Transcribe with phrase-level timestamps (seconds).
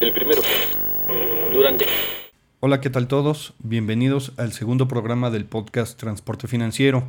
[0.00, 0.42] El primero.
[1.52, 1.86] Durante.
[2.60, 3.54] Hola, ¿qué tal todos?
[3.60, 7.04] Bienvenidos al segundo programa del podcast Transporte Financiero.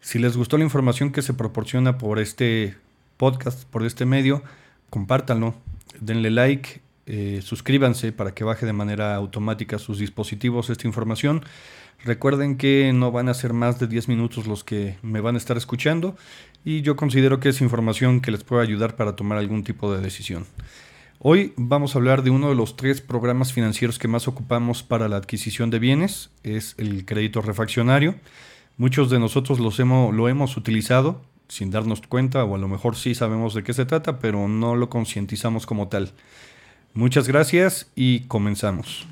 [0.00, 2.76] Si les gustó la información que se proporciona por este
[3.16, 4.42] podcast, por este medio,
[4.90, 5.54] compártanlo,
[6.00, 11.42] denle like, eh, suscríbanse para que baje de manera automática sus dispositivos esta información.
[12.04, 15.38] Recuerden que no van a ser más de 10 minutos los que me van a
[15.38, 16.16] estar escuchando
[16.62, 20.02] y yo considero que es información que les puede ayudar para tomar algún tipo de
[20.02, 20.44] decisión.
[21.24, 25.08] Hoy vamos a hablar de uno de los tres programas financieros que más ocupamos para
[25.08, 28.16] la adquisición de bienes, es el crédito refaccionario.
[28.76, 32.96] Muchos de nosotros los hemos, lo hemos utilizado sin darnos cuenta o a lo mejor
[32.96, 36.10] sí sabemos de qué se trata, pero no lo concientizamos como tal.
[36.92, 39.06] Muchas gracias y comenzamos.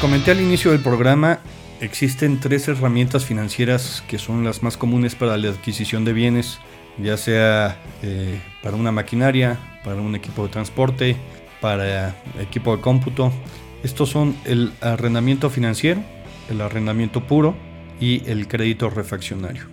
[0.00, 1.40] Comenté al inicio del programa,
[1.80, 6.58] existen tres herramientas financieras que son las más comunes para la adquisición de bienes,
[6.98, 11.16] ya sea eh, para una maquinaria, para un equipo de transporte,
[11.60, 13.32] para equipo de cómputo.
[13.82, 16.02] Estos son el arrendamiento financiero,
[16.48, 17.56] el arrendamiento puro
[18.00, 19.64] y el crédito refaccionario.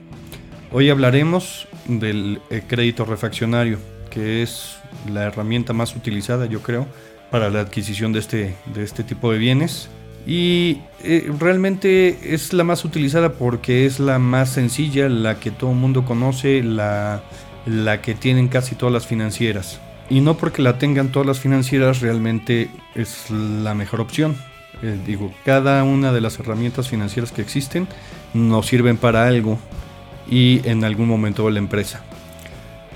[0.72, 3.78] Hoy hablaremos del eh, crédito refaccionario,
[4.10, 4.78] que es
[5.12, 6.88] la herramienta más utilizada, yo creo,
[7.32, 9.90] para la adquisición de este, de este tipo de bienes
[10.26, 15.72] y eh, realmente es la más utilizada porque es la más sencilla, la que todo
[15.72, 17.24] el mundo conoce, la,
[17.66, 19.80] la que tienen casi todas las financieras.
[20.10, 24.36] Y no porque la tengan todas las financieras realmente es la mejor opción.
[24.84, 27.88] Eh, digo, cada una de las herramientas financieras que existen
[28.34, 29.58] nos sirven para algo
[30.30, 32.04] y en algún momento la empresa.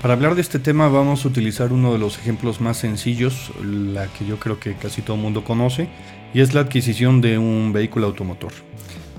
[0.02, 4.06] Para hablar de este tema vamos a utilizar uno de los ejemplos más sencillos, la
[4.08, 5.88] que yo creo que casi todo el mundo conoce,
[6.34, 8.52] y es la adquisición de un vehículo automotor.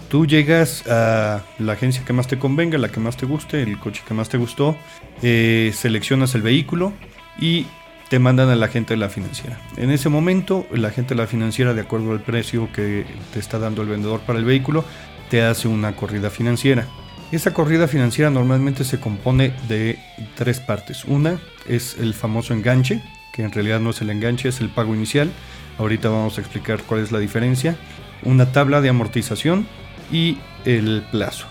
[0.07, 3.79] Tú llegas a la agencia que más te convenga, la que más te guste, el
[3.79, 4.77] coche que más te gustó,
[5.21, 6.93] eh, seleccionas el vehículo
[7.39, 7.65] y
[8.09, 9.59] te mandan a la gente de la financiera.
[9.75, 13.59] En ese momento, la gente de la financiera, de acuerdo al precio que te está
[13.59, 14.85] dando el vendedor para el vehículo,
[15.29, 16.87] te hace una corrida financiera.
[17.29, 19.99] Esa corrida financiera normalmente se compone de
[20.35, 21.03] tres partes.
[21.03, 23.01] Una es el famoso enganche,
[23.33, 25.29] que en realidad no es el enganche, es el pago inicial.
[25.77, 27.75] Ahorita vamos a explicar cuál es la diferencia.
[28.23, 29.67] Una tabla de amortización
[30.09, 31.47] y el plazo.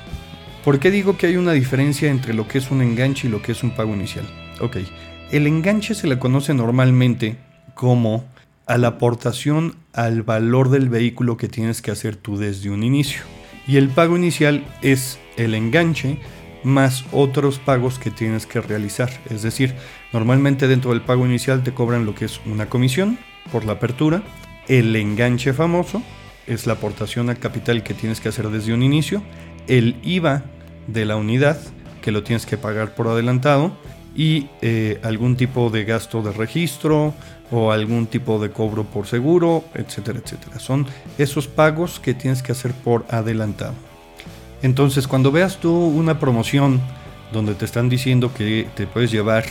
[0.65, 3.43] ¿Por qué digo que hay una diferencia entre lo que es un enganche y lo
[3.43, 4.27] que es un pago inicial?
[4.63, 4.79] Ok,
[5.31, 7.37] el enganche se le conoce normalmente
[7.75, 8.25] como
[8.65, 13.21] a la aportación al valor del vehículo que tienes que hacer tú desde un inicio.
[13.69, 16.19] Y el pago inicial es el enganche
[16.65, 19.11] más otros pagos que tienes que realizar.
[19.31, 19.75] Es decir,
[20.13, 23.19] normalmente dentro del pago inicial te cobran lo que es una comisión,
[23.53, 24.23] por la apertura.
[24.69, 26.03] El enganche famoso
[26.47, 29.23] es la aportación al capital que tienes que hacer desde un inicio.
[29.69, 30.45] El IVA
[30.87, 31.59] de la unidad
[32.03, 33.77] que lo tienes que pagar por adelantado
[34.15, 37.15] y eh, algún tipo de gasto de registro
[37.51, 40.59] o algún tipo de cobro por seguro, etcétera, etcétera.
[40.59, 40.87] Son
[41.19, 43.75] esos pagos que tienes que hacer por adelantado.
[44.63, 46.81] Entonces, cuando veas tú una promoción
[47.33, 49.45] donde te están diciendo que te puedes llevar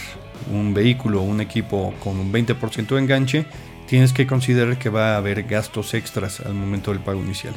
[0.52, 3.46] un vehículo o un equipo con un 20% de enganche,
[3.88, 7.54] tienes que considerar que va a haber gastos extras al momento del pago inicial.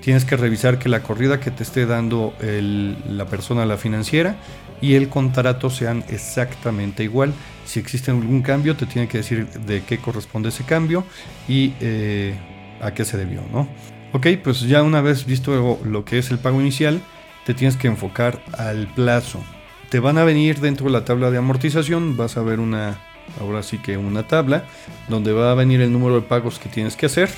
[0.00, 4.36] Tienes que revisar que la corrida que te esté dando la persona, la financiera,
[4.80, 7.32] y el contrato sean exactamente igual.
[7.66, 11.04] Si existe algún cambio, te tiene que decir de qué corresponde ese cambio
[11.48, 12.34] y eh,
[12.80, 13.68] a qué se debió, ¿no?
[14.12, 17.00] Ok, pues ya una vez visto lo que es el pago inicial,
[17.44, 19.42] te tienes que enfocar al plazo.
[19.90, 22.98] Te van a venir dentro de la tabla de amortización, vas a ver una
[23.38, 24.64] ahora sí que una tabla
[25.08, 27.28] donde va a venir el número de pagos que tienes que hacer.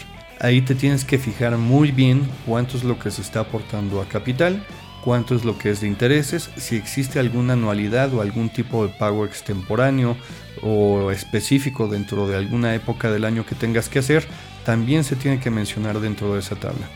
[0.40, 4.06] Ahí te tienes que fijar muy bien cuánto es lo que se está aportando a
[4.06, 4.64] capital,
[5.04, 8.92] cuánto es lo que es de intereses, si existe alguna anualidad o algún tipo de
[8.92, 10.16] pago extemporáneo
[10.62, 14.26] o específico dentro de alguna época del año que tengas que hacer,
[14.64, 16.88] también se tiene que mencionar dentro de esa tabla.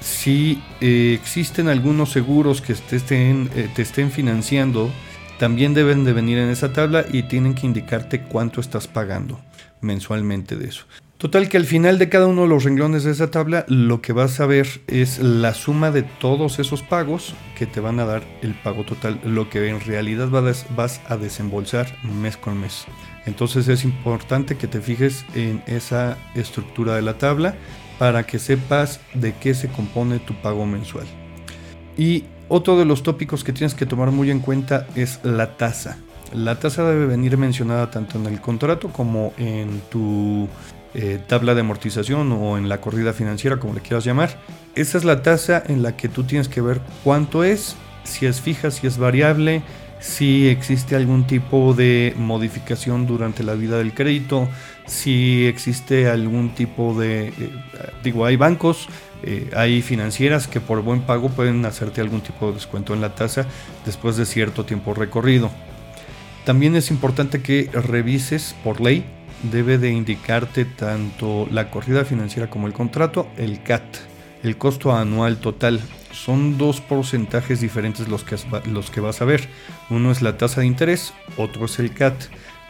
[0.00, 4.90] Si eh, existen algunos seguros que te estén, eh, te estén financiando,
[5.38, 9.40] también deben de venir en esa tabla y tienen que indicarte cuánto estás pagando
[9.80, 10.84] mensualmente de eso.
[11.20, 14.14] Total que al final de cada uno de los renglones de esa tabla lo que
[14.14, 18.22] vas a ver es la suma de todos esos pagos que te van a dar
[18.40, 22.86] el pago total, lo que en realidad vas a desembolsar mes con mes.
[23.26, 27.54] Entonces es importante que te fijes en esa estructura de la tabla
[27.98, 31.06] para que sepas de qué se compone tu pago mensual.
[31.98, 35.98] Y Otro de los tópicos que tienes que tomar muy en cuenta es la tasa.
[36.34, 40.48] La tasa debe venir mencionada tanto en el contrato como en tu
[40.94, 44.38] eh, tabla de amortización o en la corrida financiera, como le quieras llamar.
[44.74, 48.40] Esa es la tasa en la que tú tienes que ver cuánto es, si es
[48.40, 49.62] fija, si es variable,
[50.00, 54.48] si existe algún tipo de modificación durante la vida del crédito,
[54.86, 57.32] si existe algún tipo de, eh,
[58.02, 58.88] digo, hay bancos,
[59.22, 63.14] eh, hay financieras que por buen pago pueden hacerte algún tipo de descuento en la
[63.14, 63.46] tasa
[63.84, 65.50] después de cierto tiempo recorrido.
[66.44, 69.04] También es importante que revises por ley,
[69.44, 73.82] debe de indicarte tanto la corrida financiera como el contrato, el CAT,
[74.42, 75.80] el costo anual total
[76.12, 78.36] son dos porcentajes diferentes los que,
[78.70, 79.48] los que vas a ver.
[79.90, 82.14] Uno es la tasa de interés, otro es el CAT.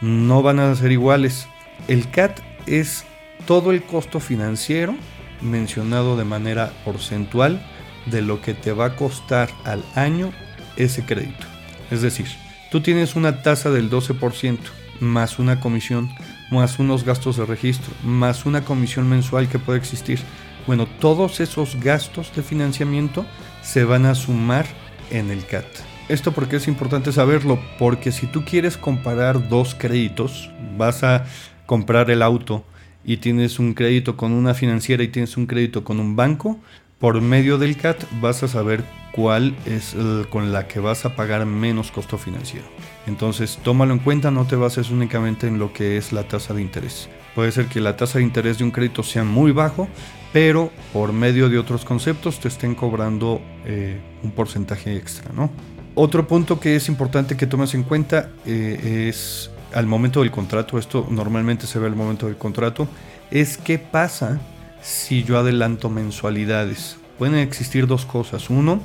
[0.01, 1.47] No van a ser iguales.
[1.87, 3.05] El CAT es
[3.45, 4.95] todo el costo financiero
[5.41, 7.65] mencionado de manera porcentual
[8.05, 10.31] de lo que te va a costar al año
[10.75, 11.45] ese crédito.
[11.89, 12.27] Es decir,
[12.71, 14.59] tú tienes una tasa del 12%
[14.99, 16.09] más una comisión,
[16.51, 20.19] más unos gastos de registro, más una comisión mensual que puede existir
[20.67, 23.25] bueno, todos esos gastos de financiamiento
[23.61, 24.65] se van a sumar
[25.09, 25.65] en el CAT.
[26.07, 31.25] Esto porque es importante saberlo, porque si tú quieres comparar dos créditos, vas a
[31.65, 32.63] comprar el auto
[33.03, 36.59] y tienes un crédito con una financiera y tienes un crédito con un banco,
[36.99, 39.95] por medio del CAT vas a saber cuál es
[40.29, 42.67] con la que vas a pagar menos costo financiero.
[43.07, 46.61] Entonces, tómalo en cuenta, no te bases únicamente en lo que es la tasa de
[46.61, 47.09] interés.
[47.35, 49.87] Puede ser que la tasa de interés de un crédito sea muy bajo,
[50.33, 55.49] pero por medio de otros conceptos te estén cobrando eh, un porcentaje extra, ¿no?
[55.95, 60.77] Otro punto que es importante que tomes en cuenta eh, es al momento del contrato,
[60.77, 62.87] esto normalmente se ve al momento del contrato,
[63.29, 64.39] es qué pasa
[64.81, 66.97] si yo adelanto mensualidades.
[67.17, 68.49] Pueden existir dos cosas.
[68.49, 68.81] Uno,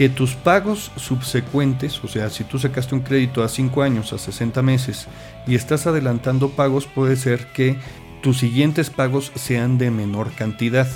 [0.00, 4.18] que tus pagos subsecuentes, o sea, si tú sacaste un crédito a 5 años, a
[4.18, 5.08] 60 meses
[5.46, 7.76] y estás adelantando pagos, puede ser que
[8.22, 10.88] tus siguientes pagos sean de menor cantidad.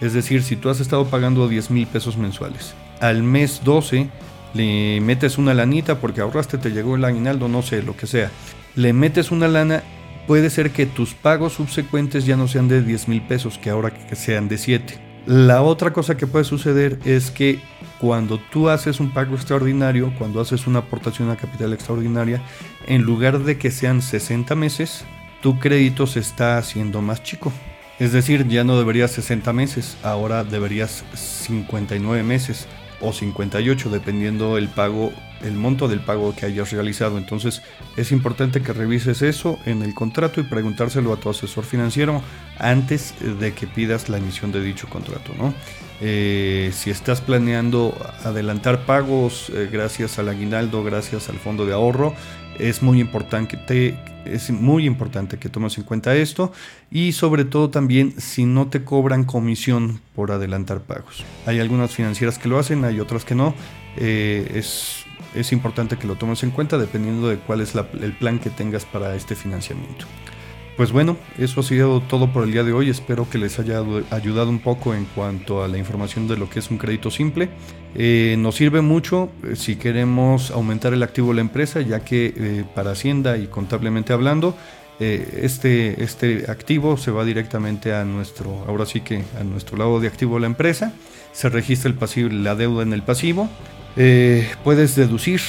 [0.00, 4.08] Es decir, si tú has estado pagando 10 mil pesos mensuales, al mes 12
[4.52, 8.32] le metes una lanita porque ahorraste, te llegó el aguinaldo, no sé, lo que sea.
[8.74, 9.84] Le metes una lana,
[10.26, 13.94] puede ser que tus pagos subsecuentes ya no sean de 10 mil pesos, que ahora
[13.94, 14.98] que sean de 7.
[15.26, 17.60] La otra cosa que puede suceder es que
[17.98, 22.42] cuando tú haces un pago extraordinario, cuando haces una aportación a capital extraordinaria,
[22.86, 25.04] en lugar de que sean 60 meses,
[25.42, 27.52] tu crédito se está haciendo más chico.
[27.98, 32.66] Es decir, ya no deberías 60 meses, ahora deberías 59 meses
[33.00, 35.12] o 58 dependiendo el pago,
[35.42, 37.18] el monto del pago que hayas realizado.
[37.18, 37.62] Entonces
[37.96, 42.22] es importante que revises eso en el contrato y preguntárselo a tu asesor financiero
[42.58, 45.32] antes de que pidas la emisión de dicho contrato.
[45.38, 45.54] ¿no?
[46.00, 52.14] Eh, si estás planeando adelantar pagos eh, gracias al aguinaldo, gracias al fondo de ahorro,
[52.58, 56.52] es muy importante que es muy importante que tomes en cuenta esto
[56.90, 61.24] y sobre todo también si no te cobran comisión por adelantar pagos.
[61.46, 63.54] Hay algunas financieras que lo hacen, hay otras que no.
[63.96, 65.04] Eh, es,
[65.34, 68.84] es, importante que lo tomes en cuenta dependiendo de cuál es el plan que tengas
[68.84, 70.06] para este financiamiento.
[70.76, 72.90] Pues bueno, eso ha sido todo por el día de hoy.
[72.90, 76.58] Espero que les haya ayudado un poco en cuanto a la información de lo que
[76.58, 77.48] es un crédito simple.
[77.94, 82.34] Eh, nos sirve mucho eh, si queremos aumentar el activo de la empresa, ya que
[82.36, 84.56] eh, para Hacienda y contablemente hablando,
[84.98, 90.08] este, este activo se va directamente a nuestro, ahora sí que a nuestro lado de
[90.08, 90.92] activo de la empresa.
[91.32, 93.48] Se registra el pasivo, la deuda en el pasivo.
[94.64, 95.40] puedes deducir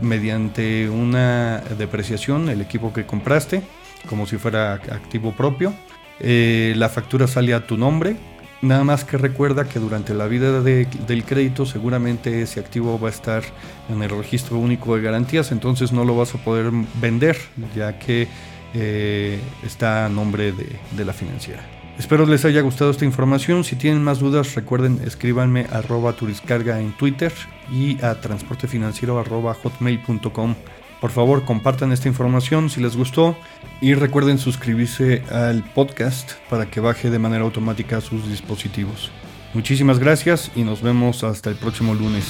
[0.00, 3.62] mediante una depreciación el equipo que compraste
[4.08, 5.74] como si fuera activo propio.
[6.20, 8.16] Eh, la factura sale a tu nombre.
[8.60, 13.12] Nada más que recuerda que durante la vida del crédito seguramente ese activo va a
[13.12, 13.44] estar
[13.88, 17.36] en el registro único de garantías, entonces no lo vas a poder vender
[17.76, 18.26] ya que
[18.74, 21.62] eh, está a nombre de, la financiera.
[22.00, 23.62] Espero les haya gustado esta información.
[23.62, 27.32] Si tienen más dudas, recuerden escríbanme arroba turiscarga en Twitter
[27.72, 30.56] y a transportefinanciero arroba hotmail.com.
[31.00, 33.36] Por favor, compartan esta información si les gustó
[33.80, 39.10] y recuerden suscribirse al podcast para que baje de manera automática a sus dispositivos.
[39.54, 42.24] Muchísimas gracias y nos vemos hasta el próximo lunes.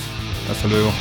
[0.50, 0.92] Hasta luego.